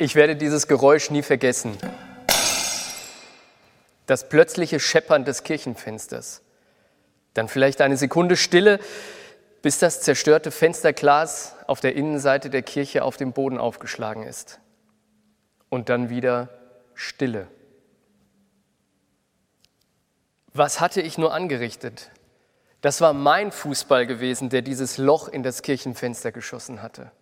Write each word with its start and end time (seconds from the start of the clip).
Ich 0.00 0.14
werde 0.14 0.34
dieses 0.34 0.66
Geräusch 0.66 1.10
nie 1.10 1.20
vergessen. 1.20 1.76
Das 4.06 4.30
plötzliche 4.30 4.80
Scheppern 4.80 5.26
des 5.26 5.42
Kirchenfensters. 5.42 6.40
Dann 7.34 7.48
vielleicht 7.48 7.82
eine 7.82 7.98
Sekunde 7.98 8.38
Stille, 8.38 8.80
bis 9.60 9.78
das 9.78 10.00
zerstörte 10.00 10.52
Fensterglas 10.52 11.54
auf 11.66 11.80
der 11.80 11.96
Innenseite 11.96 12.48
der 12.48 12.62
Kirche 12.62 13.04
auf 13.04 13.18
dem 13.18 13.34
Boden 13.34 13.58
aufgeschlagen 13.58 14.22
ist. 14.22 14.58
Und 15.68 15.90
dann 15.90 16.08
wieder 16.08 16.48
Stille. 16.94 17.46
Was 20.54 20.80
hatte 20.80 21.02
ich 21.02 21.18
nur 21.18 21.34
angerichtet? 21.34 22.10
Das 22.80 23.02
war 23.02 23.12
mein 23.12 23.52
Fußball 23.52 24.06
gewesen, 24.06 24.48
der 24.48 24.62
dieses 24.62 24.96
Loch 24.96 25.28
in 25.28 25.42
das 25.42 25.60
Kirchenfenster 25.60 26.32
geschossen 26.32 26.80
hatte. 26.80 27.12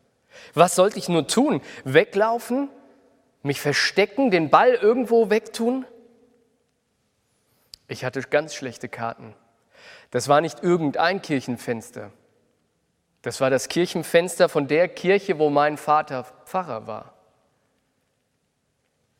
Was 0.54 0.74
sollte 0.74 0.98
ich 0.98 1.08
nur 1.08 1.26
tun? 1.26 1.60
Weglaufen? 1.84 2.68
Mich 3.42 3.60
verstecken? 3.60 4.30
Den 4.30 4.50
Ball 4.50 4.74
irgendwo 4.74 5.30
wegtun? 5.30 5.86
Ich 7.86 8.04
hatte 8.04 8.20
ganz 8.22 8.54
schlechte 8.54 8.88
Karten. 8.88 9.34
Das 10.10 10.28
war 10.28 10.40
nicht 10.40 10.62
irgendein 10.62 11.22
Kirchenfenster. 11.22 12.12
Das 13.22 13.40
war 13.40 13.50
das 13.50 13.68
Kirchenfenster 13.68 14.48
von 14.48 14.68
der 14.68 14.88
Kirche, 14.88 15.38
wo 15.38 15.50
mein 15.50 15.76
Vater 15.76 16.24
Pfarrer 16.44 16.86
war. 16.86 17.14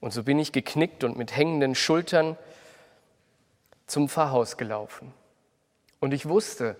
Und 0.01 0.13
so 0.13 0.23
bin 0.23 0.39
ich 0.39 0.53
geknickt 0.53 1.03
und 1.03 1.17
mit 1.17 1.37
hängenden 1.37 1.75
Schultern 1.75 2.37
zum 3.87 4.09
Pfarrhaus 4.09 4.57
gelaufen. 4.57 5.13
Und 5.99 6.13
ich 6.15 6.29
wusste, 6.29 6.77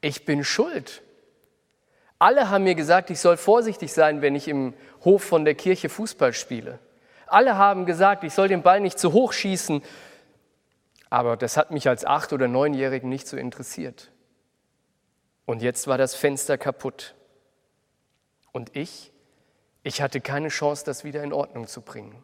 ich 0.00 0.24
bin 0.24 0.42
schuld. 0.42 1.02
Alle 2.18 2.50
haben 2.50 2.64
mir 2.64 2.74
gesagt, 2.74 3.10
ich 3.10 3.20
soll 3.20 3.36
vorsichtig 3.36 3.92
sein, 3.92 4.22
wenn 4.22 4.34
ich 4.34 4.48
im 4.48 4.74
Hof 5.04 5.22
von 5.22 5.44
der 5.44 5.54
Kirche 5.54 5.88
Fußball 5.88 6.32
spiele. 6.32 6.78
Alle 7.26 7.56
haben 7.56 7.86
gesagt, 7.86 8.24
ich 8.24 8.34
soll 8.34 8.48
den 8.48 8.62
Ball 8.62 8.80
nicht 8.80 8.98
zu 8.98 9.12
hoch 9.12 9.32
schießen. 9.32 9.82
Aber 11.10 11.36
das 11.36 11.56
hat 11.56 11.70
mich 11.70 11.88
als 11.88 12.04
Acht- 12.04 12.32
oder 12.32 12.48
Neunjährigen 12.48 13.08
nicht 13.08 13.28
so 13.28 13.36
interessiert. 13.36 14.10
Und 15.46 15.62
jetzt 15.62 15.86
war 15.86 15.96
das 15.96 16.14
Fenster 16.14 16.58
kaputt. 16.58 17.14
Und 18.52 18.76
ich, 18.76 19.12
ich 19.82 20.02
hatte 20.02 20.20
keine 20.20 20.48
Chance, 20.48 20.84
das 20.84 21.04
wieder 21.04 21.22
in 21.22 21.32
Ordnung 21.32 21.66
zu 21.66 21.80
bringen. 21.80 22.22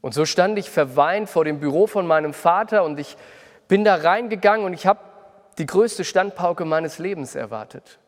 Und 0.00 0.14
so 0.14 0.24
stand 0.24 0.58
ich 0.58 0.70
verweint 0.70 1.28
vor 1.28 1.44
dem 1.44 1.60
Büro 1.60 1.86
von 1.86 2.06
meinem 2.06 2.34
Vater 2.34 2.82
und 2.82 2.98
ich 2.98 3.16
bin 3.68 3.84
da 3.84 3.94
reingegangen 3.94 4.66
und 4.66 4.72
ich 4.72 4.86
habe 4.86 4.98
die 5.58 5.66
größte 5.66 6.04
Standpauke 6.04 6.64
meines 6.64 6.98
Lebens 6.98 7.34
erwartet. 7.34 7.98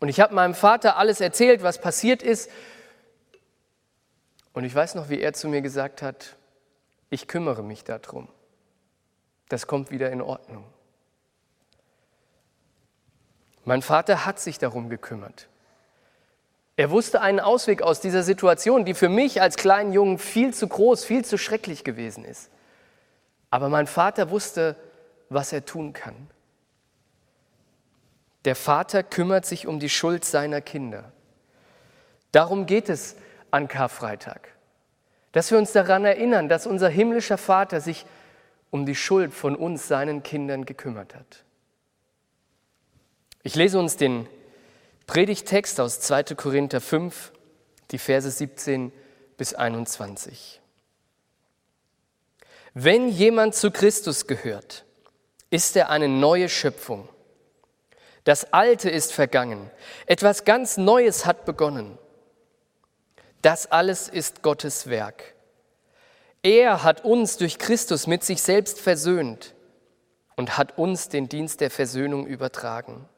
Und 0.00 0.08
ich 0.08 0.20
habe 0.20 0.34
meinem 0.34 0.54
Vater 0.54 0.96
alles 0.96 1.20
erzählt, 1.20 1.62
was 1.62 1.80
passiert 1.80 2.22
ist. 2.22 2.50
Und 4.52 4.64
ich 4.64 4.74
weiß 4.74 4.96
noch, 4.96 5.08
wie 5.08 5.20
er 5.20 5.32
zu 5.32 5.48
mir 5.48 5.62
gesagt 5.62 6.02
hat, 6.02 6.36
ich 7.10 7.28
kümmere 7.28 7.62
mich 7.62 7.84
darum. 7.84 8.28
Das 9.48 9.66
kommt 9.66 9.90
wieder 9.90 10.10
in 10.10 10.20
Ordnung. 10.20 10.64
Mein 13.64 13.82
Vater 13.82 14.24
hat 14.24 14.40
sich 14.40 14.58
darum 14.58 14.88
gekümmert. 14.88 15.48
Er 16.76 16.90
wusste 16.90 17.20
einen 17.20 17.38
Ausweg 17.38 17.82
aus 17.82 18.00
dieser 18.00 18.22
Situation, 18.22 18.84
die 18.84 18.94
für 18.94 19.08
mich 19.08 19.40
als 19.40 19.56
kleinen 19.56 19.92
Jungen 19.92 20.18
viel 20.18 20.54
zu 20.54 20.66
groß, 20.66 21.04
viel 21.04 21.24
zu 21.24 21.38
schrecklich 21.38 21.84
gewesen 21.84 22.24
ist. 22.24 22.50
Aber 23.50 23.68
mein 23.68 23.86
Vater 23.86 24.30
wusste, 24.30 24.74
was 25.28 25.52
er 25.52 25.64
tun 25.64 25.92
kann. 25.92 26.30
Der 28.44 28.56
Vater 28.56 29.02
kümmert 29.02 29.46
sich 29.46 29.66
um 29.66 29.78
die 29.78 29.88
Schuld 29.88 30.24
seiner 30.24 30.60
Kinder. 30.60 31.12
Darum 32.32 32.66
geht 32.66 32.88
es 32.88 33.16
an 33.50 33.68
Karfreitag, 33.68 34.48
dass 35.32 35.50
wir 35.50 35.58
uns 35.58 35.72
daran 35.72 36.04
erinnern, 36.04 36.48
dass 36.48 36.66
unser 36.66 36.88
himmlischer 36.88 37.38
Vater 37.38 37.80
sich 37.80 38.06
um 38.70 38.86
die 38.86 38.94
Schuld 38.94 39.34
von 39.34 39.54
uns, 39.54 39.86
seinen 39.86 40.22
Kindern, 40.22 40.64
gekümmert 40.64 41.14
hat. 41.14 41.44
Ich 43.42 43.54
lese 43.54 43.78
uns 43.78 43.96
den 43.96 44.26
Predigtext 45.06 45.78
aus 45.78 46.00
2. 46.00 46.34
Korinther 46.36 46.80
5, 46.80 47.32
die 47.90 47.98
Verse 47.98 48.30
17 48.30 48.92
bis 49.36 49.52
21. 49.52 50.60
Wenn 52.74 53.08
jemand 53.08 53.54
zu 53.54 53.70
Christus 53.70 54.26
gehört, 54.26 54.84
ist 55.50 55.76
er 55.76 55.90
eine 55.90 56.08
neue 56.08 56.48
Schöpfung. 56.48 57.08
Das 58.24 58.52
Alte 58.52 58.88
ist 58.88 59.12
vergangen, 59.12 59.70
etwas 60.06 60.44
ganz 60.44 60.76
Neues 60.76 61.26
hat 61.26 61.44
begonnen. 61.44 61.98
Das 63.42 63.70
alles 63.70 64.08
ist 64.08 64.42
Gottes 64.42 64.88
Werk. 64.88 65.34
Er 66.42 66.84
hat 66.84 67.04
uns 67.04 67.36
durch 67.36 67.58
Christus 67.58 68.06
mit 68.06 68.22
sich 68.22 68.42
selbst 68.42 68.80
versöhnt 68.80 69.54
und 70.36 70.56
hat 70.56 70.78
uns 70.78 71.08
den 71.08 71.28
Dienst 71.28 71.60
der 71.60 71.70
Versöhnung 71.70 72.26
übertragen. 72.26 73.08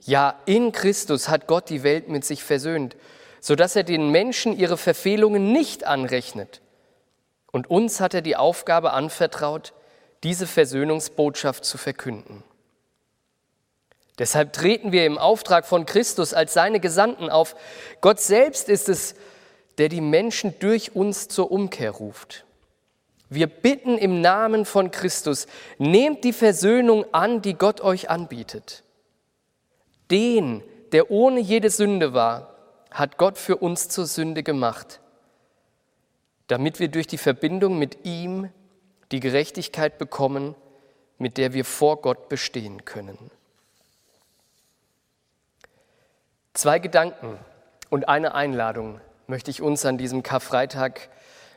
Ja, 0.00 0.40
in 0.46 0.72
Christus 0.72 1.28
hat 1.28 1.46
Gott 1.48 1.68
die 1.68 1.82
Welt 1.82 2.08
mit 2.08 2.24
sich 2.24 2.44
versöhnt, 2.44 2.96
sodass 3.40 3.74
er 3.74 3.84
den 3.84 4.10
Menschen 4.10 4.56
ihre 4.56 4.76
Verfehlungen 4.76 5.52
nicht 5.52 5.84
anrechnet. 5.84 6.60
Und 7.50 7.70
uns 7.70 8.00
hat 8.00 8.14
er 8.14 8.22
die 8.22 8.36
Aufgabe 8.36 8.92
anvertraut, 8.92 9.72
diese 10.22 10.46
Versöhnungsbotschaft 10.46 11.64
zu 11.64 11.78
verkünden. 11.78 12.44
Deshalb 14.18 14.52
treten 14.52 14.92
wir 14.92 15.04
im 15.04 15.18
Auftrag 15.18 15.66
von 15.66 15.84
Christus 15.84 16.32
als 16.32 16.54
seine 16.54 16.80
Gesandten 16.80 17.28
auf. 17.28 17.54
Gott 18.00 18.20
selbst 18.20 18.68
ist 18.68 18.88
es, 18.88 19.14
der 19.78 19.88
die 19.88 20.00
Menschen 20.00 20.54
durch 20.58 20.94
uns 20.94 21.28
zur 21.28 21.50
Umkehr 21.52 21.90
ruft. 21.90 22.44
Wir 23.28 23.46
bitten 23.46 23.98
im 23.98 24.20
Namen 24.20 24.64
von 24.64 24.90
Christus, 24.90 25.46
nehmt 25.78 26.24
die 26.24 26.32
Versöhnung 26.32 27.04
an, 27.12 27.42
die 27.42 27.54
Gott 27.54 27.80
euch 27.80 28.08
anbietet. 28.08 28.84
Den, 30.10 30.62
der 30.92 31.10
ohne 31.10 31.40
jede 31.40 31.68
Sünde 31.68 32.14
war, 32.14 32.54
hat 32.90 33.18
Gott 33.18 33.36
für 33.36 33.56
uns 33.56 33.88
zur 33.88 34.06
Sünde 34.06 34.42
gemacht, 34.42 35.00
damit 36.46 36.78
wir 36.78 36.88
durch 36.88 37.08
die 37.08 37.18
Verbindung 37.18 37.78
mit 37.78 38.04
ihm 38.06 38.48
die 39.10 39.20
Gerechtigkeit 39.20 39.98
bekommen, 39.98 40.54
mit 41.18 41.36
der 41.36 41.52
wir 41.52 41.64
vor 41.64 42.00
Gott 42.00 42.28
bestehen 42.28 42.84
können. 42.84 43.30
Zwei 46.56 46.78
Gedanken 46.78 47.38
und 47.90 48.08
eine 48.08 48.34
Einladung 48.34 48.98
möchte 49.26 49.50
ich 49.50 49.60
uns 49.60 49.84
an 49.84 49.98
diesem 49.98 50.22
Karfreitag 50.22 51.10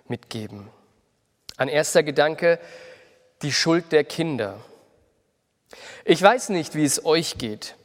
mitgeben. 0.09 0.67
Ein 1.55 1.69
erster 1.69 2.03
Gedanke, 2.03 2.59
die 3.41 3.53
Schuld 3.53 3.93
der 3.93 4.03
Kinder. 4.03 4.55
Ich 6.03 6.21
weiß 6.21 6.49
nicht, 6.49 6.75
wie 6.75 6.83
es 6.83 7.05
euch 7.05 7.38
geht, 7.38 7.77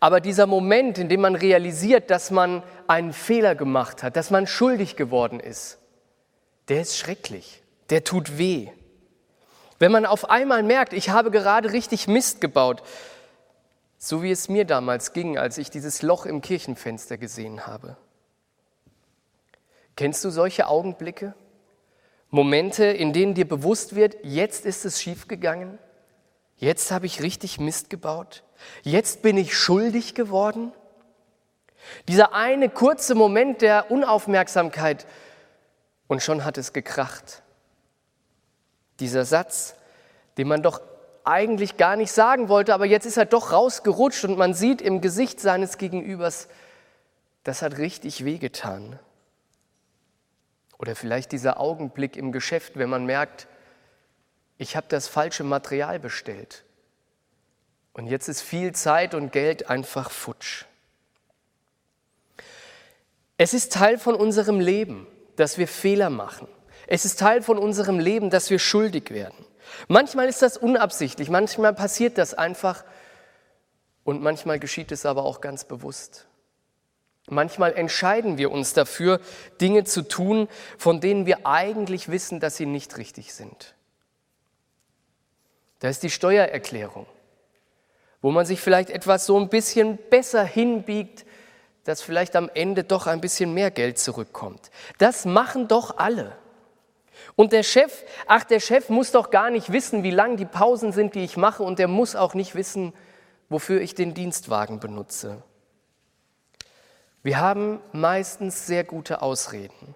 aber 0.00 0.20
dieser 0.20 0.46
Moment, 0.46 0.96
in 0.96 1.10
dem 1.10 1.20
man 1.20 1.34
realisiert, 1.34 2.10
dass 2.10 2.30
man 2.30 2.62
einen 2.86 3.12
Fehler 3.12 3.54
gemacht 3.54 4.02
hat, 4.02 4.16
dass 4.16 4.30
man 4.30 4.46
schuldig 4.46 4.96
geworden 4.96 5.40
ist, 5.40 5.76
der 6.68 6.80
ist 6.80 6.96
schrecklich, 6.96 7.62
der 7.90 8.02
tut 8.02 8.38
weh. 8.38 8.68
Wenn 9.78 9.92
man 9.92 10.06
auf 10.06 10.30
einmal 10.30 10.62
merkt, 10.62 10.94
ich 10.94 11.10
habe 11.10 11.30
gerade 11.30 11.70
richtig 11.74 12.08
Mist 12.08 12.40
gebaut, 12.40 12.82
so 14.04 14.20
wie 14.20 14.32
es 14.32 14.48
mir 14.48 14.64
damals 14.64 15.12
ging, 15.12 15.38
als 15.38 15.58
ich 15.58 15.70
dieses 15.70 16.02
Loch 16.02 16.26
im 16.26 16.40
Kirchenfenster 16.40 17.18
gesehen 17.18 17.68
habe. 17.68 17.96
Kennst 19.94 20.24
du 20.24 20.30
solche 20.30 20.66
Augenblicke? 20.66 21.36
Momente, 22.28 22.84
in 22.84 23.12
denen 23.12 23.34
dir 23.34 23.46
bewusst 23.46 23.94
wird, 23.94 24.16
jetzt 24.24 24.66
ist 24.66 24.84
es 24.84 25.00
schiefgegangen, 25.00 25.78
jetzt 26.56 26.90
habe 26.90 27.06
ich 27.06 27.22
richtig 27.22 27.60
Mist 27.60 27.90
gebaut, 27.90 28.42
jetzt 28.82 29.22
bin 29.22 29.36
ich 29.36 29.56
schuldig 29.56 30.16
geworden? 30.16 30.72
Dieser 32.08 32.34
eine 32.34 32.70
kurze 32.70 33.14
Moment 33.14 33.62
der 33.62 33.92
Unaufmerksamkeit 33.92 35.06
und 36.08 36.24
schon 36.24 36.44
hat 36.44 36.58
es 36.58 36.72
gekracht. 36.72 37.44
Dieser 38.98 39.24
Satz, 39.24 39.76
den 40.38 40.48
man 40.48 40.60
doch 40.60 40.80
eigentlich 41.24 41.76
gar 41.76 41.96
nicht 41.96 42.12
sagen 42.12 42.48
wollte, 42.48 42.74
aber 42.74 42.86
jetzt 42.86 43.06
ist 43.06 43.16
er 43.16 43.24
doch 43.24 43.52
rausgerutscht 43.52 44.24
und 44.24 44.38
man 44.38 44.54
sieht 44.54 44.82
im 44.82 45.00
Gesicht 45.00 45.40
seines 45.40 45.78
Gegenübers, 45.78 46.48
das 47.44 47.62
hat 47.62 47.78
richtig 47.78 48.24
wehgetan. 48.24 48.98
Oder 50.78 50.96
vielleicht 50.96 51.32
dieser 51.32 51.60
Augenblick 51.60 52.16
im 52.16 52.32
Geschäft, 52.32 52.76
wenn 52.76 52.90
man 52.90 53.06
merkt, 53.06 53.46
ich 54.58 54.76
habe 54.76 54.86
das 54.88 55.08
falsche 55.08 55.44
Material 55.44 55.98
bestellt. 55.98 56.64
Und 57.94 58.06
jetzt 58.06 58.28
ist 58.28 58.40
viel 58.40 58.72
Zeit 58.72 59.14
und 59.14 59.32
Geld 59.32 59.68
einfach 59.68 60.10
futsch. 60.10 60.64
Es 63.36 63.54
ist 63.54 63.72
Teil 63.72 63.98
von 63.98 64.14
unserem 64.14 64.60
Leben, 64.60 65.06
dass 65.36 65.58
wir 65.58 65.68
Fehler 65.68 66.10
machen. 66.10 66.48
Es 66.86 67.04
ist 67.04 67.18
Teil 67.18 67.42
von 67.42 67.58
unserem 67.58 67.98
Leben, 67.98 68.30
dass 68.30 68.50
wir 68.50 68.58
schuldig 68.58 69.10
werden. 69.10 69.44
Manchmal 69.88 70.28
ist 70.28 70.42
das 70.42 70.56
unabsichtlich, 70.56 71.30
manchmal 71.30 71.74
passiert 71.74 72.18
das 72.18 72.34
einfach 72.34 72.84
und 74.04 74.22
manchmal 74.22 74.58
geschieht 74.58 74.92
es 74.92 75.06
aber 75.06 75.24
auch 75.24 75.40
ganz 75.40 75.64
bewusst. 75.64 76.26
Manchmal 77.28 77.74
entscheiden 77.74 78.36
wir 78.36 78.50
uns 78.50 78.72
dafür, 78.72 79.20
Dinge 79.60 79.84
zu 79.84 80.02
tun, 80.02 80.48
von 80.76 81.00
denen 81.00 81.24
wir 81.24 81.46
eigentlich 81.46 82.08
wissen, 82.10 82.40
dass 82.40 82.56
sie 82.56 82.66
nicht 82.66 82.98
richtig 82.98 83.32
sind. 83.32 83.74
Da 85.78 85.88
ist 85.88 86.02
die 86.02 86.10
Steuererklärung, 86.10 87.06
wo 88.20 88.30
man 88.30 88.44
sich 88.44 88.60
vielleicht 88.60 88.90
etwas 88.90 89.26
so 89.26 89.38
ein 89.38 89.48
bisschen 89.48 89.98
besser 90.10 90.44
hinbiegt, 90.44 91.24
dass 91.84 92.02
vielleicht 92.02 92.36
am 92.36 92.48
Ende 92.54 92.84
doch 92.84 93.06
ein 93.06 93.20
bisschen 93.20 93.54
mehr 93.54 93.70
Geld 93.70 93.98
zurückkommt. 93.98 94.70
Das 94.98 95.24
machen 95.24 95.68
doch 95.68 95.98
alle. 95.98 96.36
Und 97.34 97.52
der 97.52 97.62
Chef, 97.62 98.04
ach, 98.26 98.44
der 98.44 98.60
Chef 98.60 98.88
muss 98.88 99.10
doch 99.10 99.30
gar 99.30 99.50
nicht 99.50 99.72
wissen, 99.72 100.02
wie 100.02 100.10
lang 100.10 100.36
die 100.36 100.44
Pausen 100.44 100.92
sind, 100.92 101.14
die 101.14 101.24
ich 101.24 101.36
mache, 101.36 101.62
und 101.62 101.78
der 101.78 101.88
muss 101.88 102.14
auch 102.14 102.34
nicht 102.34 102.54
wissen, 102.54 102.92
wofür 103.48 103.80
ich 103.80 103.94
den 103.94 104.14
Dienstwagen 104.14 104.80
benutze. 104.80 105.42
Wir 107.22 107.38
haben 107.38 107.80
meistens 107.92 108.66
sehr 108.66 108.84
gute 108.84 109.22
Ausreden. 109.22 109.94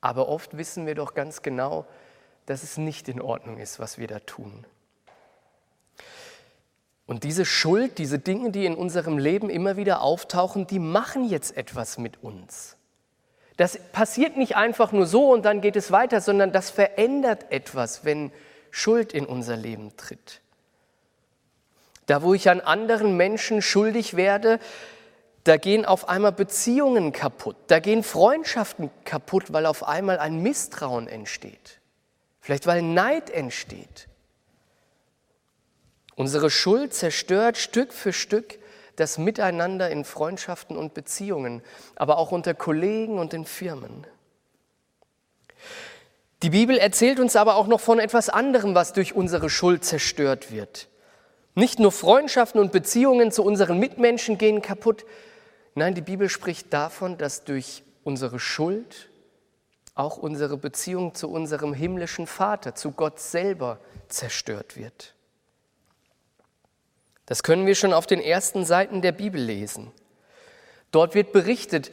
Aber 0.00 0.28
oft 0.28 0.56
wissen 0.56 0.86
wir 0.86 0.94
doch 0.94 1.14
ganz 1.14 1.42
genau, 1.42 1.86
dass 2.46 2.62
es 2.62 2.78
nicht 2.78 3.08
in 3.08 3.20
Ordnung 3.20 3.58
ist, 3.58 3.78
was 3.78 3.98
wir 3.98 4.08
da 4.08 4.18
tun. 4.18 4.66
Und 7.06 7.24
diese 7.24 7.44
Schuld, 7.44 7.98
diese 7.98 8.18
Dinge, 8.18 8.50
die 8.50 8.66
in 8.66 8.74
unserem 8.74 9.18
Leben 9.18 9.50
immer 9.50 9.76
wieder 9.76 10.00
auftauchen, 10.00 10.66
die 10.66 10.78
machen 10.78 11.28
jetzt 11.28 11.56
etwas 11.56 11.98
mit 11.98 12.22
uns. 12.22 12.76
Das 13.60 13.78
passiert 13.92 14.38
nicht 14.38 14.56
einfach 14.56 14.90
nur 14.90 15.04
so 15.04 15.30
und 15.30 15.44
dann 15.44 15.60
geht 15.60 15.76
es 15.76 15.92
weiter, 15.92 16.22
sondern 16.22 16.50
das 16.50 16.70
verändert 16.70 17.52
etwas, 17.52 18.06
wenn 18.06 18.32
Schuld 18.70 19.12
in 19.12 19.26
unser 19.26 19.54
Leben 19.54 19.94
tritt. 19.98 20.40
Da, 22.06 22.22
wo 22.22 22.32
ich 22.32 22.48
an 22.48 22.62
anderen 22.62 23.18
Menschen 23.18 23.60
schuldig 23.60 24.16
werde, 24.16 24.60
da 25.44 25.58
gehen 25.58 25.84
auf 25.84 26.08
einmal 26.08 26.32
Beziehungen 26.32 27.12
kaputt, 27.12 27.54
da 27.66 27.80
gehen 27.80 28.02
Freundschaften 28.02 28.88
kaputt, 29.04 29.52
weil 29.52 29.66
auf 29.66 29.86
einmal 29.86 30.18
ein 30.18 30.40
Misstrauen 30.40 31.06
entsteht, 31.06 31.80
vielleicht 32.40 32.66
weil 32.66 32.80
Neid 32.80 33.28
entsteht. 33.28 34.08
Unsere 36.14 36.48
Schuld 36.48 36.94
zerstört 36.94 37.58
Stück 37.58 37.92
für 37.92 38.14
Stück 38.14 38.58
das 39.00 39.18
Miteinander 39.18 39.90
in 39.90 40.04
Freundschaften 40.04 40.76
und 40.76 40.94
Beziehungen, 40.94 41.62
aber 41.96 42.18
auch 42.18 42.32
unter 42.32 42.54
Kollegen 42.54 43.18
und 43.18 43.34
in 43.34 43.44
Firmen. 43.44 44.06
Die 46.42 46.50
Bibel 46.50 46.78
erzählt 46.78 47.20
uns 47.20 47.36
aber 47.36 47.56
auch 47.56 47.66
noch 47.66 47.80
von 47.80 47.98
etwas 47.98 48.28
anderem, 48.28 48.74
was 48.74 48.92
durch 48.92 49.14
unsere 49.14 49.50
Schuld 49.50 49.84
zerstört 49.84 50.52
wird. 50.52 50.88
Nicht 51.54 51.78
nur 51.78 51.92
Freundschaften 51.92 52.60
und 52.60 52.72
Beziehungen 52.72 53.32
zu 53.32 53.44
unseren 53.44 53.78
Mitmenschen 53.78 54.38
gehen 54.38 54.62
kaputt, 54.62 55.04
nein, 55.74 55.94
die 55.94 56.00
Bibel 56.00 56.28
spricht 56.28 56.72
davon, 56.72 57.18
dass 57.18 57.44
durch 57.44 57.82
unsere 58.04 58.38
Schuld 58.38 59.10
auch 59.94 60.16
unsere 60.16 60.56
Beziehung 60.56 61.14
zu 61.14 61.30
unserem 61.30 61.74
himmlischen 61.74 62.26
Vater, 62.26 62.74
zu 62.74 62.92
Gott 62.92 63.20
selber 63.20 63.78
zerstört 64.08 64.76
wird. 64.76 65.14
Das 67.30 67.44
können 67.44 67.64
wir 67.64 67.76
schon 67.76 67.92
auf 67.92 68.08
den 68.08 68.20
ersten 68.20 68.64
Seiten 68.64 69.02
der 69.02 69.12
Bibel 69.12 69.40
lesen. 69.40 69.92
Dort 70.90 71.14
wird 71.14 71.30
berichtet, 71.30 71.92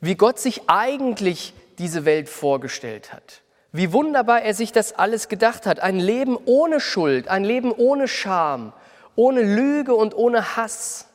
wie 0.00 0.14
Gott 0.14 0.38
sich 0.38 0.62
eigentlich 0.68 1.52
diese 1.76 2.06
Welt 2.06 2.30
vorgestellt 2.30 3.12
hat. 3.12 3.42
Wie 3.72 3.92
wunderbar 3.92 4.40
er 4.40 4.54
sich 4.54 4.72
das 4.72 4.94
alles 4.94 5.28
gedacht 5.28 5.66
hat. 5.66 5.80
Ein 5.80 6.00
Leben 6.00 6.38
ohne 6.46 6.80
Schuld, 6.80 7.28
ein 7.28 7.44
Leben 7.44 7.72
ohne 7.72 8.08
Scham, 8.08 8.72
ohne 9.16 9.42
Lüge 9.42 9.94
und 9.94 10.14
ohne 10.14 10.56
Hass. 10.56 11.08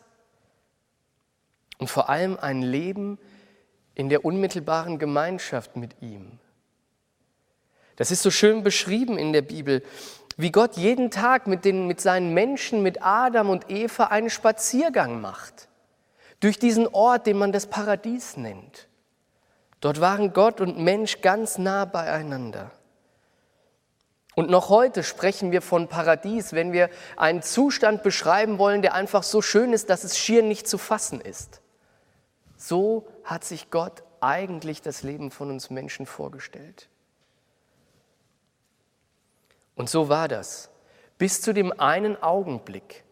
Und 1.79 1.89
vor 1.89 2.07
allem 2.07 2.37
ein 2.39 2.61
Leben 2.61 3.17
in 3.95 4.09
der 4.09 4.25
unmittelbaren 4.25 4.99
Gemeinschaft 4.99 5.75
mit 5.75 6.03
ihm. 6.03 6.37
Das 7.95 8.11
ist 8.11 8.21
so 8.21 8.29
schön 8.29 8.61
beschrieben 8.61 9.17
in 9.17 9.33
der 9.33 9.41
Bibel 9.41 9.81
wie 10.37 10.51
Gott 10.51 10.75
jeden 10.75 11.11
Tag 11.11 11.47
mit, 11.47 11.65
den, 11.65 11.87
mit 11.87 12.01
seinen 12.01 12.33
Menschen, 12.33 12.83
mit 12.83 13.01
Adam 13.01 13.49
und 13.49 13.69
Eva 13.69 14.05
einen 14.05 14.29
Spaziergang 14.29 15.21
macht. 15.21 15.69
Durch 16.39 16.59
diesen 16.59 16.87
Ort, 16.87 17.27
den 17.27 17.37
man 17.37 17.51
das 17.51 17.67
Paradies 17.67 18.35
nennt. 18.35 18.87
Dort 19.79 20.01
waren 20.01 20.33
Gott 20.33 20.61
und 20.61 20.77
Mensch 20.77 21.21
ganz 21.21 21.57
nah 21.57 21.85
beieinander. 21.85 22.71
Und 24.35 24.49
noch 24.49 24.67
heute 24.67 25.03
sprechen 25.03 25.53
wir 25.53 25.61
von 25.61 25.87
Paradies, 25.87 26.51
wenn 26.51 26.73
wir 26.73 26.89
einen 27.15 27.41
Zustand 27.41 28.03
beschreiben 28.03 28.59
wollen, 28.59 28.81
der 28.81 28.93
einfach 28.93 29.23
so 29.23 29.41
schön 29.41 29.71
ist, 29.71 29.89
dass 29.89 30.03
es 30.03 30.17
schier 30.17 30.43
nicht 30.43 30.67
zu 30.67 30.77
fassen 30.77 31.21
ist. 31.21 31.61
So 32.57 33.07
hat 33.23 33.45
sich 33.45 33.71
Gott 33.71 34.03
eigentlich 34.19 34.81
das 34.81 35.03
Leben 35.03 35.31
von 35.31 35.49
uns 35.51 35.69
Menschen 35.69 36.05
vorgestellt. 36.05 36.89
Und 39.75 39.89
so 39.89 40.09
war 40.09 40.27
das. 40.27 40.69
Bis 41.17 41.41
zu 41.41 41.53
dem 41.53 41.77
einen 41.79 42.21
Augenblick, 42.21 43.03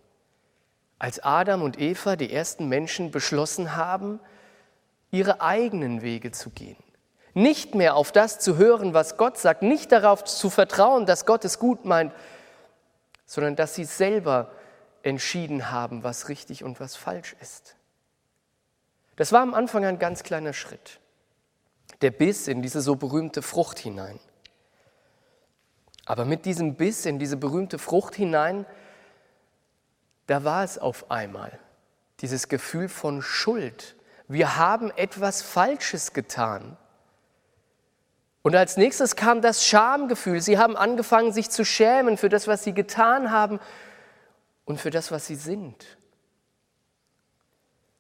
als 1.00 1.20
Adam 1.22 1.62
und 1.62 1.80
Eva, 1.80 2.16
die 2.16 2.32
ersten 2.32 2.68
Menschen, 2.68 3.12
beschlossen 3.12 3.76
haben, 3.76 4.20
ihre 5.12 5.42
eigenen 5.42 6.02
Wege 6.02 6.32
zu 6.32 6.50
gehen. 6.50 6.82
Nicht 7.34 7.76
mehr 7.76 7.96
auf 7.96 8.12
das 8.12 8.40
zu 8.40 8.58
hören, 8.58 8.94
was 8.94 9.18
Gott 9.18 9.38
sagt, 9.38 9.64
nicht 9.64 9.92
darauf 9.92 10.24
zu 10.24 10.50
vertrauen, 10.50 11.06
dass 11.06 11.26
Gott 11.26 11.46
es 11.46 11.60
gut 11.60 11.86
meint, 11.86 12.14
sondern 13.26 13.56
dass 13.56 13.76
sie 13.76 13.86
selber 13.86 14.52
entschieden 15.02 15.72
haben, 15.72 16.04
was 16.04 16.30
richtig 16.30 16.64
und 16.64 16.80
was 16.80 16.96
falsch 16.96 17.36
ist. 17.42 17.76
Das 19.16 19.32
war 19.32 19.42
am 19.42 19.54
Anfang 19.54 19.86
ein 19.86 20.00
ganz 20.00 20.24
kleiner 20.24 20.54
Schritt. 20.54 21.00
Der 22.02 22.12
Biss 22.12 22.48
in 22.48 22.62
diese 22.62 22.82
so 22.82 22.96
berühmte 22.96 23.42
Frucht 23.42 23.80
hinein. 23.80 24.20
Aber 26.06 26.26
mit 26.26 26.46
diesem 26.46 26.76
Biss 26.76 27.06
in 27.06 27.20
diese 27.20 27.38
berühmte 27.38 27.80
Frucht 27.80 28.16
hinein, 28.16 28.66
da 30.28 30.44
war 30.44 30.64
es 30.64 30.78
auf 30.78 31.12
einmal 31.12 31.60
dieses 32.20 32.48
Gefühl 32.48 32.90
von 32.90 33.22
Schuld. 33.22 33.96
Wir 34.28 34.58
haben 34.58 34.92
etwas 34.92 35.42
Falsches 35.42 36.14
getan. 36.14 36.78
Und 38.42 38.56
als 38.56 38.78
nächstes 38.78 39.16
kam 39.16 39.42
das 39.42 39.66
Schamgefühl. 39.66 40.42
Sie 40.42 40.58
haben 40.58 40.76
angefangen, 40.76 41.32
sich 41.32 41.50
zu 41.50 41.64
schämen 41.64 42.18
für 42.18 42.30
das, 42.30 42.48
was 42.48 42.64
sie 42.64 42.74
getan 42.74 43.32
haben 43.32 43.60
und 44.66 44.80
für 44.80 44.90
das, 44.90 45.12
was 45.12 45.28
sie 45.28 45.36
sind. 45.36 45.98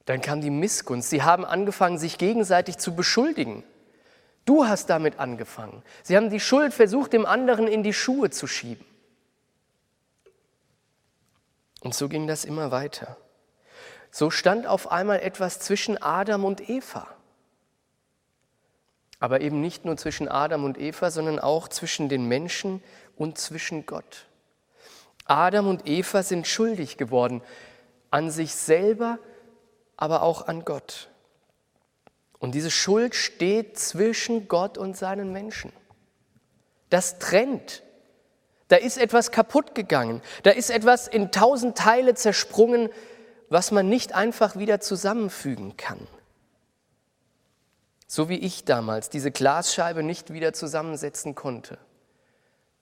Dann 0.05 0.21
kam 0.21 0.41
die 0.41 0.49
Missgunst. 0.49 1.09
Sie 1.09 1.23
haben 1.23 1.45
angefangen, 1.45 1.97
sich 1.97 2.17
gegenseitig 2.17 2.77
zu 2.77 2.93
beschuldigen. 2.93 3.63
Du 4.45 4.65
hast 4.65 4.89
damit 4.89 5.19
angefangen. 5.19 5.83
Sie 6.03 6.17
haben 6.17 6.29
die 6.29 6.39
Schuld 6.39 6.73
versucht, 6.73 7.13
dem 7.13 7.25
anderen 7.25 7.67
in 7.67 7.83
die 7.83 7.93
Schuhe 7.93 8.29
zu 8.29 8.47
schieben. 8.47 8.85
Und 11.81 11.93
so 11.93 12.09
ging 12.09 12.27
das 12.27 12.45
immer 12.45 12.71
weiter. 12.71 13.17
So 14.11 14.29
stand 14.29 14.67
auf 14.67 14.91
einmal 14.91 15.19
etwas 15.21 15.59
zwischen 15.59 16.01
Adam 16.01 16.45
und 16.45 16.69
Eva. 16.69 17.07
Aber 19.19 19.41
eben 19.41 19.61
nicht 19.61 19.85
nur 19.85 19.97
zwischen 19.97 20.27
Adam 20.27 20.65
und 20.65 20.77
Eva, 20.77 21.09
sondern 21.09 21.39
auch 21.39 21.67
zwischen 21.67 22.09
den 22.09 22.27
Menschen 22.27 22.83
und 23.15 23.37
zwischen 23.37 23.85
Gott. 23.85 24.27
Adam 25.25 25.67
und 25.67 25.87
Eva 25.87 26.23
sind 26.23 26.47
schuldig 26.47 26.97
geworden 26.97 27.41
an 28.11 28.29
sich 28.29 28.53
selber, 28.53 29.17
aber 29.97 30.21
auch 30.21 30.47
an 30.47 30.65
Gott. 30.65 31.09
Und 32.43 32.55
diese 32.55 32.71
Schuld 32.71 33.15
steht 33.15 33.79
zwischen 33.79 34.49
Gott 34.49 34.77
und 34.77 34.97
seinen 34.97 35.31
Menschen. 35.31 35.71
Das 36.89 37.17
trennt. 37.17 37.83
Da 38.67 38.75
ist 38.75 38.97
etwas 38.97 39.31
kaputt 39.31 39.75
gegangen. 39.75 40.21
Da 40.43 40.51
ist 40.51 40.69
etwas 40.69 41.07
in 41.07 41.31
tausend 41.31 41.77
Teile 41.77 42.15
zersprungen, 42.15 42.89
was 43.47 43.71
man 43.71 43.87
nicht 43.87 44.13
einfach 44.13 44.57
wieder 44.57 44.81
zusammenfügen 44.81 45.77
kann. 45.77 46.05
So 48.07 48.27
wie 48.27 48.39
ich 48.39 48.65
damals 48.65 49.09
diese 49.09 49.31
Glasscheibe 49.31 50.03
nicht 50.03 50.33
wieder 50.33 50.51
zusammensetzen 50.51 51.35
konnte. 51.35 51.77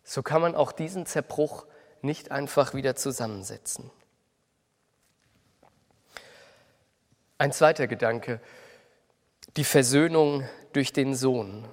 so 0.03 0.23
kann 0.23 0.41
man 0.41 0.55
auch 0.55 0.71
diesen 0.71 1.05
Zerbruch 1.05 1.67
nicht 2.01 2.31
einfach 2.31 2.73
wieder 2.73 2.95
zusammensetzen. 2.95 3.91
Ein 7.37 7.51
zweiter 7.51 7.85
Gedanke, 7.85 8.41
die 9.57 9.63
Versöhnung 9.63 10.47
durch 10.73 10.93
den 10.93 11.15
Sohn. 11.15 11.65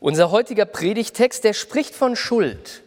Unser 0.00 0.30
heutiger 0.30 0.64
Predigtext, 0.64 1.44
der 1.44 1.52
spricht 1.52 1.94
von 1.94 2.16
Schuld. 2.16 2.82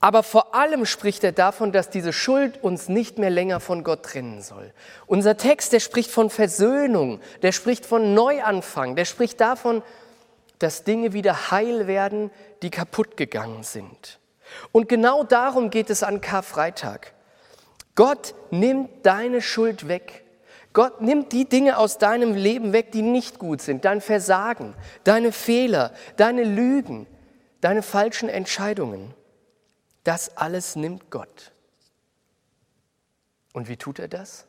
Aber 0.00 0.22
vor 0.22 0.54
allem 0.54 0.84
spricht 0.84 1.24
er 1.24 1.32
davon, 1.32 1.72
dass 1.72 1.88
diese 1.88 2.12
Schuld 2.12 2.62
uns 2.62 2.88
nicht 2.88 3.18
mehr 3.18 3.30
länger 3.30 3.60
von 3.60 3.82
Gott 3.82 4.02
trennen 4.02 4.42
soll. 4.42 4.72
Unser 5.06 5.36
Text, 5.36 5.72
der 5.72 5.80
spricht 5.80 6.10
von 6.10 6.28
Versöhnung, 6.28 7.20
der 7.42 7.52
spricht 7.52 7.86
von 7.86 8.12
Neuanfang, 8.12 8.94
der 8.94 9.06
spricht 9.06 9.40
davon, 9.40 9.82
dass 10.58 10.84
Dinge 10.84 11.12
wieder 11.12 11.50
heil 11.50 11.86
werden, 11.86 12.30
die 12.62 12.70
kaputt 12.70 13.16
gegangen 13.16 13.62
sind. 13.62 14.18
Und 14.70 14.88
genau 14.88 15.24
darum 15.24 15.70
geht 15.70 15.90
es 15.90 16.02
an 16.02 16.20
Karfreitag. 16.20 17.14
Gott 17.94 18.34
nimmt 18.50 19.06
deine 19.06 19.40
Schuld 19.40 19.88
weg. 19.88 20.25
Gott 20.76 21.00
nimmt 21.00 21.32
die 21.32 21.48
Dinge 21.48 21.78
aus 21.78 21.96
deinem 21.96 22.34
Leben 22.34 22.74
weg, 22.74 22.92
die 22.92 23.00
nicht 23.00 23.38
gut 23.38 23.62
sind. 23.62 23.86
Dein 23.86 24.02
Versagen, 24.02 24.74
deine 25.04 25.32
Fehler, 25.32 25.94
deine 26.18 26.44
Lügen, 26.44 27.06
deine 27.62 27.80
falschen 27.80 28.28
Entscheidungen. 28.28 29.14
Das 30.04 30.36
alles 30.36 30.76
nimmt 30.76 31.10
Gott. 31.10 31.52
Und 33.54 33.70
wie 33.70 33.78
tut 33.78 33.98
er 33.98 34.08
das? 34.08 34.44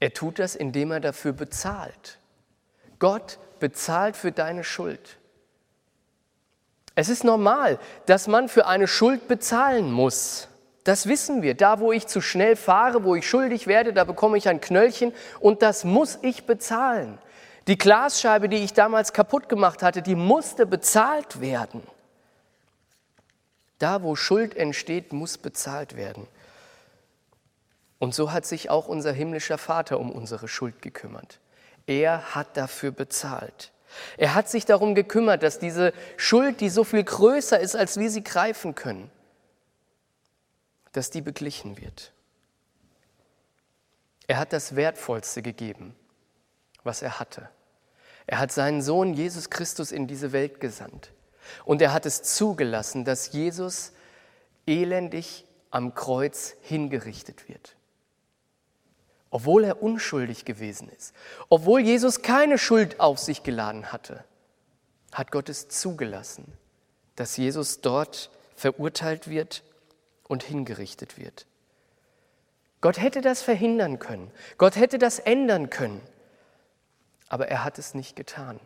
Er 0.00 0.12
tut 0.12 0.38
das, 0.38 0.54
indem 0.54 0.90
er 0.90 1.00
dafür 1.00 1.32
bezahlt. 1.32 2.18
Gott 2.98 3.38
bezahlt 3.58 4.16
für 4.16 4.32
deine 4.32 4.64
Schuld. 4.64 5.16
Es 6.94 7.08
ist 7.08 7.24
normal, 7.24 7.78
dass 8.04 8.26
man 8.26 8.50
für 8.50 8.66
eine 8.66 8.86
Schuld 8.86 9.28
bezahlen 9.28 9.92
muss. 9.92 10.48
Das 10.84 11.06
wissen 11.06 11.42
wir. 11.42 11.54
Da, 11.54 11.80
wo 11.80 11.92
ich 11.92 12.06
zu 12.06 12.20
schnell 12.20 12.56
fahre, 12.56 13.04
wo 13.04 13.14
ich 13.14 13.28
schuldig 13.28 13.66
werde, 13.66 13.92
da 13.92 14.04
bekomme 14.04 14.38
ich 14.38 14.48
ein 14.48 14.60
Knöllchen 14.60 15.12
und 15.38 15.62
das 15.62 15.84
muss 15.84 16.18
ich 16.22 16.46
bezahlen. 16.46 17.18
Die 17.66 17.76
Glasscheibe, 17.76 18.48
die 18.48 18.56
ich 18.56 18.72
damals 18.72 19.12
kaputt 19.12 19.48
gemacht 19.48 19.82
hatte, 19.82 20.02
die 20.02 20.14
musste 20.14 20.66
bezahlt 20.66 21.40
werden. 21.40 21.82
Da, 23.78 24.02
wo 24.02 24.16
Schuld 24.16 24.56
entsteht, 24.56 25.12
muss 25.12 25.38
bezahlt 25.38 25.96
werden. 25.96 26.26
Und 27.98 28.14
so 28.14 28.32
hat 28.32 28.46
sich 28.46 28.70
auch 28.70 28.88
unser 28.88 29.12
himmlischer 29.12 29.58
Vater 29.58 30.00
um 30.00 30.10
unsere 30.10 30.48
Schuld 30.48 30.80
gekümmert. 30.80 31.38
Er 31.86 32.34
hat 32.34 32.56
dafür 32.56 32.92
bezahlt. 32.92 33.72
Er 34.16 34.34
hat 34.34 34.48
sich 34.48 34.64
darum 34.64 34.94
gekümmert, 34.94 35.42
dass 35.42 35.58
diese 35.58 35.92
Schuld, 36.16 36.60
die 36.60 36.70
so 36.70 36.84
viel 36.84 37.04
größer 37.04 37.58
ist, 37.60 37.76
als 37.76 37.98
wir 37.98 38.10
sie 38.10 38.24
greifen 38.24 38.74
können, 38.74 39.10
dass 40.92 41.10
die 41.10 41.20
beglichen 41.20 41.80
wird. 41.80 42.12
Er 44.26 44.38
hat 44.38 44.52
das 44.52 44.76
Wertvollste 44.76 45.42
gegeben, 45.42 45.94
was 46.84 47.02
er 47.02 47.18
hatte. 47.18 47.48
Er 48.26 48.38
hat 48.38 48.52
seinen 48.52 48.80
Sohn 48.80 49.14
Jesus 49.14 49.50
Christus 49.50 49.90
in 49.90 50.06
diese 50.06 50.32
Welt 50.32 50.60
gesandt. 50.60 51.12
Und 51.64 51.82
er 51.82 51.92
hat 51.92 52.06
es 52.06 52.22
zugelassen, 52.22 53.04
dass 53.04 53.32
Jesus 53.32 53.92
elendig 54.66 55.46
am 55.70 55.94
Kreuz 55.94 56.54
hingerichtet 56.62 57.48
wird. 57.48 57.76
Obwohl 59.30 59.64
er 59.64 59.82
unschuldig 59.82 60.44
gewesen 60.44 60.88
ist, 60.90 61.14
obwohl 61.48 61.80
Jesus 61.80 62.22
keine 62.22 62.58
Schuld 62.58 62.98
auf 62.98 63.18
sich 63.18 63.42
geladen 63.42 63.92
hatte, 63.92 64.24
hat 65.12 65.30
Gott 65.32 65.48
es 65.48 65.68
zugelassen, 65.68 66.52
dass 67.16 67.36
Jesus 67.36 67.80
dort 67.80 68.30
verurteilt 68.54 69.28
wird 69.28 69.62
und 70.30 70.44
hingerichtet 70.44 71.18
wird. 71.18 71.44
Gott 72.80 73.00
hätte 73.00 73.20
das 73.20 73.42
verhindern 73.42 73.98
können. 73.98 74.30
Gott 74.58 74.76
hätte 74.76 74.96
das 74.98 75.18
ändern 75.18 75.70
können. 75.70 76.00
Aber 77.28 77.48
er 77.48 77.64
hat 77.64 77.80
es 77.80 77.94
nicht 77.94 78.14
getan. 78.14 78.60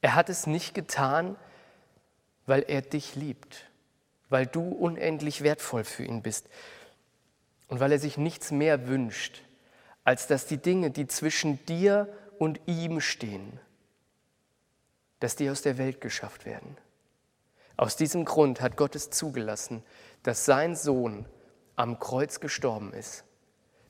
Er 0.00 0.14
hat 0.14 0.30
es 0.30 0.46
nicht 0.46 0.74
getan, 0.74 1.36
weil 2.46 2.64
er 2.66 2.80
dich 2.80 3.16
liebt, 3.16 3.66
weil 4.30 4.46
du 4.46 4.66
unendlich 4.70 5.42
wertvoll 5.42 5.84
für 5.84 6.04
ihn 6.04 6.22
bist 6.22 6.48
und 7.68 7.78
weil 7.78 7.92
er 7.92 7.98
sich 7.98 8.16
nichts 8.16 8.50
mehr 8.50 8.88
wünscht, 8.88 9.42
als 10.04 10.26
dass 10.26 10.46
die 10.46 10.56
Dinge, 10.56 10.90
die 10.90 11.06
zwischen 11.06 11.64
dir 11.66 12.08
und 12.38 12.60
ihm 12.64 13.02
stehen, 13.02 13.60
dass 15.20 15.36
die 15.36 15.50
aus 15.50 15.60
der 15.60 15.76
Welt 15.76 16.00
geschafft 16.00 16.46
werden. 16.46 16.78
Aus 17.78 17.94
diesem 17.94 18.24
Grund 18.24 18.60
hat 18.60 18.76
Gott 18.76 18.96
es 18.96 19.08
zugelassen, 19.08 19.84
dass 20.24 20.44
sein 20.44 20.74
Sohn 20.74 21.26
am 21.76 22.00
Kreuz 22.00 22.40
gestorben 22.40 22.92
ist, 22.92 23.22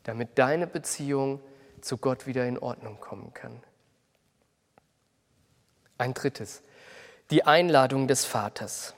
damit 0.02 0.38
deine 0.38 0.66
Beziehung 0.66 1.40
zu 1.80 1.96
Gott 1.96 2.26
wieder 2.26 2.46
in 2.46 2.58
Ordnung 2.58 3.00
kommen 3.00 3.32
kann. 3.32 3.62
Ein 5.96 6.12
drittes, 6.12 6.62
die 7.30 7.44
Einladung 7.44 8.08
des 8.08 8.26
Vaters. 8.26 8.94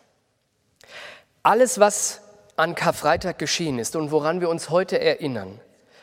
Alles, 1.45 1.79
was 1.79 2.23
an 2.57 2.75
Karfreitag 2.75 3.39
geschehen 3.39 3.79
ist 3.79 3.95
und 3.95 4.11
woran 4.11 4.41
wir 4.41 4.49
uns 4.49 4.71
heute 4.71 5.01
erinnern, 5.01 5.61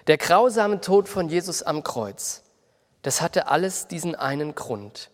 der 0.07 0.17
grausame 0.17 0.79
Tod 0.79 1.09
von 1.09 1.27
Jesus 1.27 1.61
am 1.61 1.83
Kreuz, 1.83 2.41
das 3.01 3.21
hatte 3.21 3.47
alles 3.49 3.87
diesen 3.87 4.15
einen 4.15 4.55
Grund, 4.55 5.11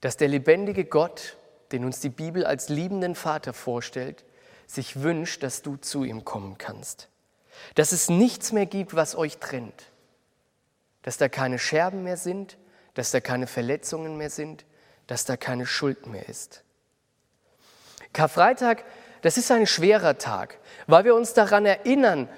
dass 0.00 0.16
der 0.16 0.28
lebendige 0.28 0.84
Gott 0.84 1.36
den 1.72 1.84
uns 1.84 2.00
die 2.00 2.08
Bibel 2.08 2.44
als 2.44 2.68
liebenden 2.68 3.14
Vater 3.14 3.52
vorstellt, 3.52 4.24
sich 4.66 5.02
wünscht, 5.02 5.42
dass 5.42 5.62
du 5.62 5.76
zu 5.76 6.04
ihm 6.04 6.24
kommen 6.24 6.58
kannst. 6.58 7.08
Dass 7.74 7.92
es 7.92 8.08
nichts 8.08 8.52
mehr 8.52 8.66
gibt, 8.66 8.94
was 8.94 9.16
euch 9.16 9.38
trennt. 9.38 9.84
Dass 11.02 11.16
da 11.16 11.28
keine 11.28 11.58
Scherben 11.58 12.02
mehr 12.02 12.16
sind, 12.16 12.58
dass 12.94 13.10
da 13.10 13.20
keine 13.20 13.46
Verletzungen 13.46 14.16
mehr 14.16 14.30
sind, 14.30 14.64
dass 15.06 15.24
da 15.24 15.36
keine 15.36 15.66
Schuld 15.66 16.06
mehr 16.06 16.28
ist. 16.28 16.62
Karfreitag, 18.12 18.84
das 19.22 19.36
ist 19.36 19.50
ein 19.50 19.66
schwerer 19.66 20.18
Tag, 20.18 20.58
weil 20.86 21.04
wir 21.04 21.14
uns 21.14 21.34
daran 21.34 21.66
erinnern, 21.66 22.28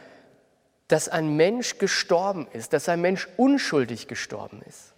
dass 0.89 1.09
ein 1.09 1.37
Mensch 1.37 1.79
gestorben 1.79 2.49
ist, 2.53 2.73
dass 2.73 2.89
ein 2.89 3.01
Mensch 3.01 3.29
unschuldig 3.37 4.09
gestorben 4.09 4.63
ist. 4.67 4.95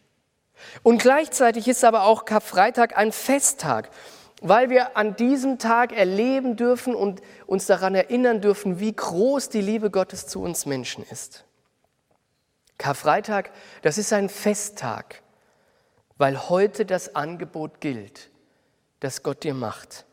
Und 0.83 1.03
gleichzeitig 1.03 1.69
ist 1.69 1.85
aber 1.85 2.05
auch 2.05 2.25
Karfreitag 2.25 2.97
ein 2.97 3.13
Festtag, 3.13 3.91
weil 4.41 4.71
wir 4.71 4.97
an 4.97 5.17
diesem 5.17 5.59
Tag 5.59 5.93
erleben 5.93 6.57
dürfen 6.57 6.95
und 6.95 7.21
uns 7.47 7.67
daran 7.67 7.95
erinnern 7.95 8.41
dürfen, 8.41 8.81
wie 8.81 8.95
groß 8.95 9.51
die 9.51 9.61
Liebe 9.61 9.91
Gottes 9.91 10.27
zu 10.27 10.43
uns 10.43 10.67
Menschen 10.67 11.05
ist. 11.11 11.45
Karfreitag, 12.79 13.51
das 13.83 13.99
ist 13.99 14.13
ein 14.13 14.31
Festtag, 14.31 15.23
weil 16.17 16.49
heute 16.49 16.87
das 16.87 17.15
Angebot 17.15 17.81
gilt, 17.81 18.31
das 19.01 19.23
Gott 19.23 19.45
dir 19.45 19.55
macht. 19.55 20.07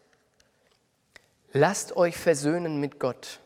Lasst 1.53 1.95
euch 1.95 2.17
versöhnen 2.17 2.81
mit 2.81 2.99
Gott. 2.99 3.39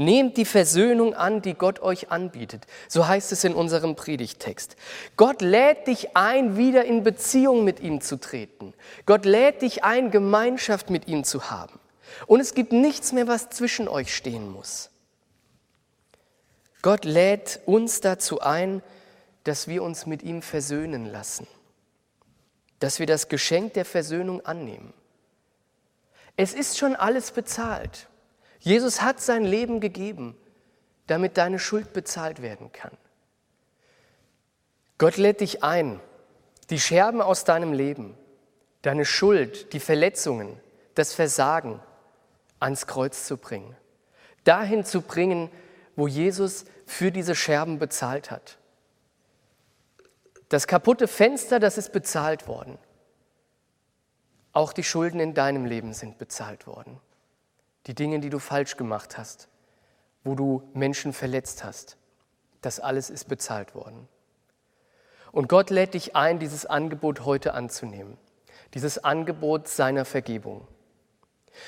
Nehmt 0.00 0.36
die 0.36 0.44
Versöhnung 0.44 1.12
an, 1.12 1.42
die 1.42 1.54
Gott 1.54 1.80
euch 1.80 2.12
anbietet. 2.12 2.68
So 2.86 3.08
heißt 3.08 3.32
es 3.32 3.42
in 3.42 3.52
unserem 3.52 3.96
Predigtext. 3.96 4.76
Gott 5.16 5.42
lädt 5.42 5.88
dich 5.88 6.16
ein, 6.16 6.56
wieder 6.56 6.84
in 6.84 7.02
Beziehung 7.02 7.64
mit 7.64 7.80
ihm 7.80 8.00
zu 8.00 8.16
treten. 8.16 8.74
Gott 9.06 9.24
lädt 9.24 9.62
dich 9.62 9.82
ein, 9.82 10.12
Gemeinschaft 10.12 10.88
mit 10.88 11.08
ihm 11.08 11.24
zu 11.24 11.50
haben. 11.50 11.80
Und 12.28 12.38
es 12.38 12.54
gibt 12.54 12.72
nichts 12.72 13.12
mehr, 13.12 13.26
was 13.26 13.50
zwischen 13.50 13.88
euch 13.88 14.14
stehen 14.14 14.50
muss. 14.52 14.90
Gott 16.82 17.04
lädt 17.04 17.60
uns 17.66 18.00
dazu 18.00 18.40
ein, 18.40 18.82
dass 19.42 19.66
wir 19.66 19.82
uns 19.82 20.06
mit 20.06 20.22
ihm 20.22 20.42
versöhnen 20.42 21.06
lassen, 21.06 21.48
dass 22.78 23.00
wir 23.00 23.06
das 23.06 23.28
Geschenk 23.28 23.74
der 23.74 23.84
Versöhnung 23.84 24.46
annehmen. 24.46 24.92
Es 26.36 26.54
ist 26.54 26.78
schon 26.78 26.94
alles 26.94 27.32
bezahlt. 27.32 28.07
Jesus 28.60 29.02
hat 29.02 29.20
sein 29.20 29.44
Leben 29.44 29.80
gegeben, 29.80 30.36
damit 31.06 31.36
deine 31.36 31.58
Schuld 31.58 31.92
bezahlt 31.92 32.42
werden 32.42 32.72
kann. 32.72 32.96
Gott 34.98 35.16
lädt 35.16 35.40
dich 35.40 35.62
ein, 35.62 36.00
die 36.70 36.80
Scherben 36.80 37.22
aus 37.22 37.44
deinem 37.44 37.72
Leben, 37.72 38.16
deine 38.82 39.04
Schuld, 39.04 39.72
die 39.72 39.80
Verletzungen, 39.80 40.60
das 40.94 41.14
Versagen 41.14 41.80
ans 42.58 42.86
Kreuz 42.86 43.26
zu 43.26 43.36
bringen. 43.36 43.76
Dahin 44.44 44.84
zu 44.84 45.02
bringen, 45.02 45.50
wo 45.94 46.08
Jesus 46.08 46.64
für 46.84 47.12
diese 47.12 47.34
Scherben 47.34 47.78
bezahlt 47.78 48.30
hat. 48.30 48.58
Das 50.48 50.66
kaputte 50.66 51.06
Fenster, 51.06 51.60
das 51.60 51.78
ist 51.78 51.92
bezahlt 51.92 52.48
worden. 52.48 52.78
Auch 54.52 54.72
die 54.72 54.84
Schulden 54.84 55.20
in 55.20 55.34
deinem 55.34 55.64
Leben 55.64 55.92
sind 55.92 56.18
bezahlt 56.18 56.66
worden 56.66 56.98
die 57.88 57.94
Dinge, 57.94 58.20
die 58.20 58.30
du 58.30 58.38
falsch 58.38 58.76
gemacht 58.76 59.18
hast, 59.18 59.48
wo 60.22 60.34
du 60.34 60.62
Menschen 60.74 61.12
verletzt 61.12 61.64
hast, 61.64 61.96
das 62.60 62.78
alles 62.78 63.10
ist 63.10 63.28
bezahlt 63.28 63.74
worden. 63.74 64.06
Und 65.32 65.48
Gott 65.48 65.70
lädt 65.70 65.94
dich 65.94 66.14
ein, 66.14 66.38
dieses 66.38 66.66
Angebot 66.66 67.24
heute 67.24 67.54
anzunehmen. 67.54 68.16
dieses 68.74 69.02
Angebot 69.02 69.66
seiner 69.66 70.04
Vergebung. 70.04 70.68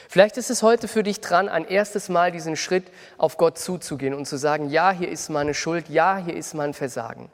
Vielleicht 0.09 0.37
ist 0.37 0.51
es 0.51 0.63
heute 0.63 0.87
für 0.87 1.03
dich 1.03 1.21
dran, 1.21 1.49
ein 1.49 1.65
erstes 1.65 2.11
Mal 2.11 2.31
diesen 2.31 2.57
Schritt 2.57 2.93
auf 3.17 3.39
Gott 3.39 3.59
zuzugehen 3.59 4.13
und 4.13 4.27
zu 4.27 4.37
sagen, 4.37 4.69
ja, 4.69 4.91
hier 4.91 5.09
ist 5.09 5.31
meine 5.31 5.55
Schuld, 5.55 5.89
ja, 5.89 6.19
hier 6.19 6.37
ist 6.37 6.53
mein 6.53 6.75
Versagen. 6.75 7.31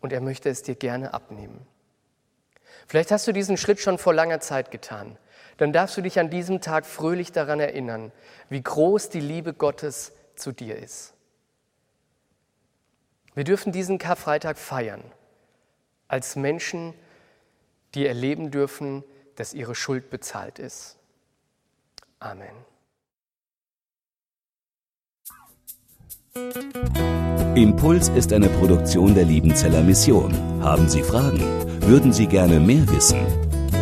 Und 0.00 0.12
er 0.12 0.20
möchte 0.20 0.48
es 0.48 0.62
dir 0.62 0.74
gerne 0.74 1.14
abnehmen. 1.14 1.66
Vielleicht 2.86 3.10
hast 3.10 3.26
du 3.26 3.32
diesen 3.32 3.56
Schritt 3.56 3.80
schon 3.80 3.98
vor 3.98 4.12
langer 4.12 4.40
Zeit 4.40 4.70
getan. 4.70 5.18
Dann 5.56 5.72
darfst 5.72 5.96
du 5.96 6.02
dich 6.02 6.18
an 6.18 6.30
diesem 6.30 6.60
Tag 6.60 6.84
fröhlich 6.86 7.32
daran 7.32 7.60
erinnern, 7.60 8.12
wie 8.48 8.62
groß 8.62 9.08
die 9.08 9.20
Liebe 9.20 9.54
Gottes 9.54 10.12
zu 10.34 10.52
dir 10.52 10.76
ist. 10.76 11.14
Wir 13.34 13.44
dürfen 13.44 13.72
diesen 13.72 13.98
Karfreitag 13.98 14.58
feiern 14.58 15.02
als 16.08 16.36
Menschen, 16.36 16.94
die 17.94 18.06
erleben 18.06 18.50
dürfen, 18.50 19.04
dass 19.36 19.54
ihre 19.54 19.74
Schuld 19.74 20.10
bezahlt 20.10 20.58
ist. 20.58 20.96
Amen. 22.18 22.54
Impuls 27.54 28.08
ist 28.10 28.32
eine 28.32 28.48
Produktion 28.48 29.14
der 29.14 29.24
Liebenzeller 29.24 29.82
Mission. 29.82 30.32
Haben 30.62 30.88
Sie 30.88 31.02
Fragen? 31.02 31.40
Würden 31.82 32.12
Sie 32.12 32.26
gerne 32.26 32.60
mehr 32.60 32.86
wissen? 32.90 33.45